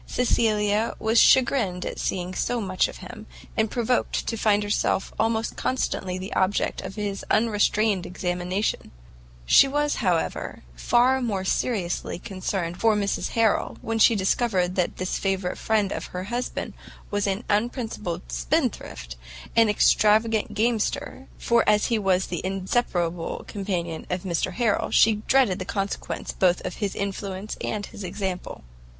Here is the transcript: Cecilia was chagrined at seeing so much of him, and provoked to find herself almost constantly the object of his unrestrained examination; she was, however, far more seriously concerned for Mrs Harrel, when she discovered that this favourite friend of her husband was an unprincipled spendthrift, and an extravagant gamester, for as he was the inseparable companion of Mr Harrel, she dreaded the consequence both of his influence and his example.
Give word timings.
Cecilia 0.07 0.95
was 0.97 1.19
chagrined 1.21 1.85
at 1.85 1.99
seeing 1.99 2.33
so 2.33 2.59
much 2.59 2.87
of 2.87 2.97
him, 3.05 3.27
and 3.55 3.69
provoked 3.69 4.25
to 4.25 4.35
find 4.35 4.63
herself 4.63 5.13
almost 5.19 5.55
constantly 5.55 6.17
the 6.17 6.33
object 6.33 6.81
of 6.81 6.95
his 6.95 7.23
unrestrained 7.29 8.07
examination; 8.07 8.89
she 9.45 9.67
was, 9.67 9.97
however, 9.97 10.63
far 10.75 11.21
more 11.21 11.43
seriously 11.45 12.17
concerned 12.17 12.81
for 12.81 12.95
Mrs 12.95 13.33
Harrel, 13.37 13.77
when 13.83 13.99
she 13.99 14.15
discovered 14.15 14.73
that 14.73 14.97
this 14.97 15.19
favourite 15.19 15.59
friend 15.59 15.91
of 15.91 16.05
her 16.07 16.23
husband 16.23 16.73
was 17.11 17.27
an 17.27 17.43
unprincipled 17.47 18.31
spendthrift, 18.31 19.17
and 19.55 19.69
an 19.69 19.75
extravagant 19.75 20.55
gamester, 20.55 21.27
for 21.37 21.63
as 21.69 21.85
he 21.93 21.99
was 21.99 22.25
the 22.25 22.43
inseparable 22.43 23.45
companion 23.47 24.07
of 24.09 24.23
Mr 24.23 24.53
Harrel, 24.53 24.89
she 24.89 25.17
dreaded 25.27 25.59
the 25.59 25.63
consequence 25.63 26.31
both 26.31 26.59
of 26.65 26.77
his 26.77 26.95
influence 26.95 27.55
and 27.63 27.85
his 27.85 28.03
example. 28.03 28.63